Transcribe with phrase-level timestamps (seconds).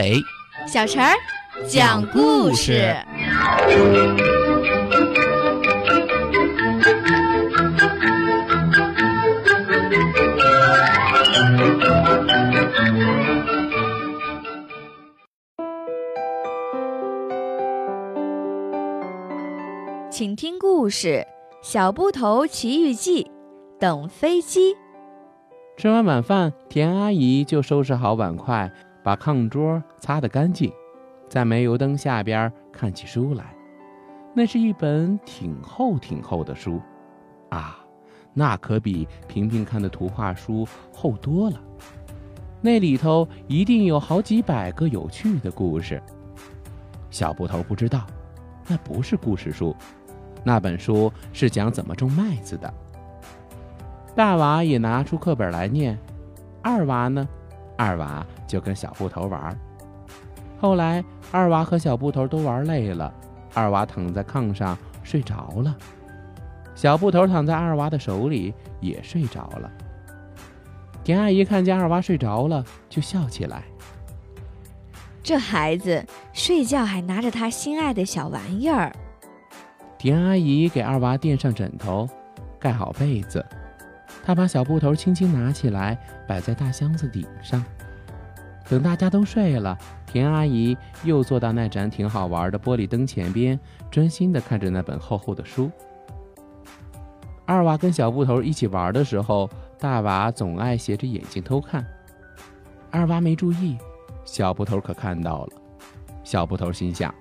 [0.00, 0.22] 马尾，
[0.66, 1.14] 小陈儿
[1.68, 2.96] 讲故事。
[20.10, 21.08] 请听故事
[21.62, 23.24] 《小布头奇遇记》。
[23.78, 24.74] 等飞机。
[25.78, 28.70] 吃完晚饭，田阿姨就收拾好碗筷，
[29.02, 30.72] 把炕桌擦得干净，
[31.28, 33.54] 在煤油灯下边看起书来。
[34.34, 36.80] 那是一本挺厚挺厚的书，
[37.48, 37.78] 啊，
[38.32, 41.60] 那可比平平看的图画书厚多了。
[42.60, 46.00] 那里头一定有好几百个有趣的故事。
[47.10, 48.06] 小布头不知道，
[48.68, 49.74] 那不是故事书，
[50.44, 52.72] 那本书是讲怎么种麦子的。
[54.14, 55.98] 大娃也拿出课本来念，
[56.62, 57.28] 二娃呢，
[57.80, 59.58] 二娃就跟小布头玩。
[60.60, 63.10] 后来二娃和小布头都玩累了，
[63.54, 65.74] 二娃躺在炕上睡着了，
[66.74, 69.70] 小布头躺在二娃的手里也睡着了。
[71.02, 73.62] 田阿姨看见二娃睡着了，就笑起来。
[75.22, 78.94] 这孩子睡觉还拿着他心爱的小玩意儿。
[79.96, 82.06] 田阿姨给二娃垫上枕头，
[82.58, 83.42] 盖好被子。
[84.30, 87.64] 他把小布头轻轻拿起来，摆在大箱子顶上。
[88.68, 93.58] 等大家都睡了，田阿姨又坐到那盏挺好玩的玻璃灯前边，
[93.90, 95.68] 专心地看着那本厚厚的书。
[97.44, 99.50] 二娃跟小布头一起玩的时候，
[99.80, 101.84] 大娃总爱斜着眼睛偷看。
[102.88, 103.76] 二娃没注意，
[104.24, 105.52] 小布头可看到了。
[106.22, 107.12] 小布头心想：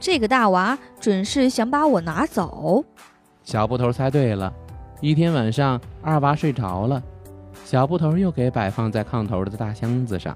[0.00, 2.82] 这个大娃准是想把我拿走。
[3.42, 4.50] 小布头猜对了。
[5.02, 7.02] 一天晚上，二娃睡着了，
[7.64, 10.34] 小布头又给摆放在炕头的大箱子上。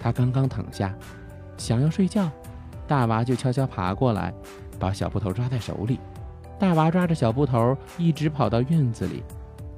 [0.00, 0.92] 他刚刚躺下，
[1.56, 2.28] 想要睡觉，
[2.88, 4.34] 大娃就悄悄爬过来，
[4.78, 6.00] 把小布头抓在手里。
[6.58, 9.22] 大娃抓着小布头，一直跑到院子里。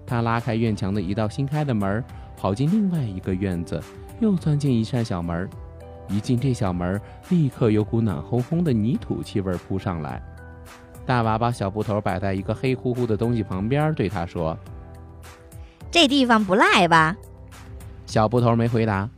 [0.06, 2.02] 他拉开院墙的一道新开的门，
[2.34, 3.78] 跑进另外一个院子，
[4.20, 5.46] 又钻进一扇小门。
[6.08, 6.98] 一进这小门，
[7.28, 10.22] 立刻有股暖烘烘的泥土气味扑上来。
[11.08, 14.54] 大娃把小布头摆在一个黑乎乎的东西旁边，对他说
[15.90, 17.16] ：“这地方不赖吧？”
[18.04, 19.08] 小布头没回答，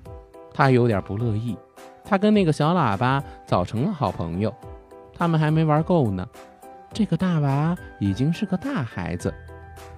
[0.54, 1.58] 他有点不乐意。
[2.04, 4.54] 他跟那个小喇叭早成了好朋友，
[5.12, 6.24] 他们还没玩够呢。
[6.92, 9.34] 这个大娃已经是个大孩子，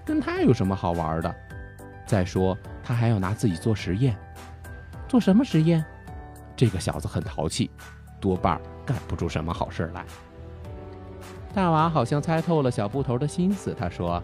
[0.02, 1.34] 跟他有什么好玩的？
[2.06, 4.16] 再说他还要拿自己做实验，
[5.06, 5.84] 做什么实验？
[6.56, 7.70] 这个小子很淘气，
[8.18, 10.02] 多半干不出什么好事来。
[11.54, 14.22] 大娃好像猜透了小布头的心思，他说：“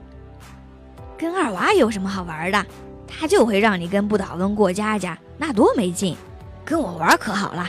[1.19, 2.67] 跟二娃有什么好玩的？
[3.07, 6.17] 他就会让你跟不倒翁过家家，那多没劲！
[6.65, 7.67] 跟我玩可好了，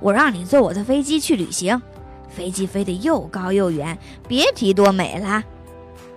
[0.00, 1.80] 我让你坐我的飞机去旅行，
[2.28, 3.96] 飞机飞得又高又远，
[4.26, 5.42] 别提多美了。”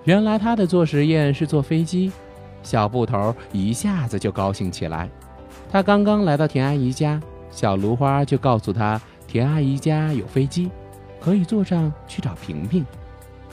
[0.05, 2.11] 原来他的做实验是坐飞机，
[2.63, 5.09] 小布头一下子就高兴起来。
[5.71, 7.19] 他刚刚来到田阿姨家，
[7.49, 10.69] 小芦花就告诉他，田阿姨家有飞机。
[11.19, 12.85] 可以坐上去找平平。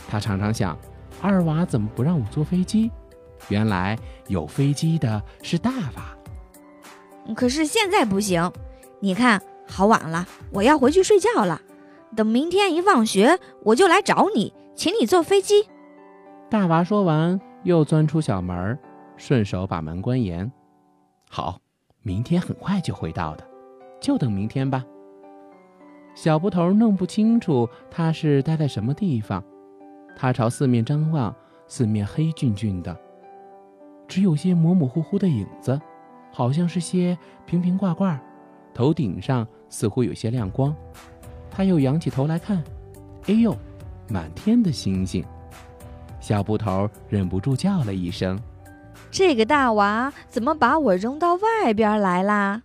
[0.09, 0.77] 他常常想，
[1.21, 2.91] 二娃怎么不让我坐飞机？
[3.49, 7.35] 原来有飞机的是大娃。
[7.35, 8.53] 可是现在不行，
[9.01, 11.61] 你看好晚了，我要回去睡觉了。
[12.15, 15.69] 等明天一放学，我就来找你，请你坐飞机。
[16.51, 18.79] 大娃说完，又钻出小门，
[19.17, 20.51] 顺手把门关严。
[21.31, 21.59] 好，
[22.03, 23.47] 明天很快就会到的，
[24.01, 24.85] 就等明天吧。
[26.15, 29.43] 小布头弄不清楚他是待在什么地方，
[30.15, 31.35] 他朝四面张望，
[31.67, 32.97] 四面黑黢黢的，
[34.07, 35.81] 只有些模模糊糊的影子，
[36.31, 38.21] 好像是些瓶瓶罐罐。
[38.75, 40.75] 头顶上似乎有些亮光，
[41.51, 42.63] 他又仰起头来看，
[43.27, 43.57] 哎呦，
[44.09, 45.25] 满天的星星！
[46.21, 48.39] 小布头忍不住叫了一声
[49.11, 52.63] ：“这个大娃怎么把我扔到外边来啦？”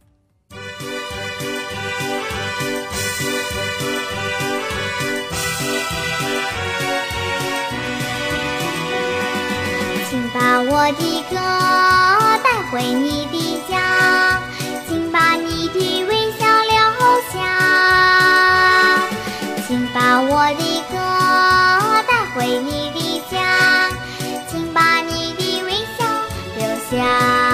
[10.70, 11.36] 我的歌
[12.44, 14.38] 带回你的家，
[14.86, 16.76] 请把你的微笑留
[17.32, 17.36] 下。
[19.66, 20.96] 请把我的歌
[22.06, 23.90] 带回你的家，
[24.50, 26.04] 请把你的微笑
[26.58, 27.47] 留下。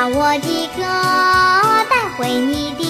[0.00, 0.82] 把我的歌
[1.90, 2.89] 带回你的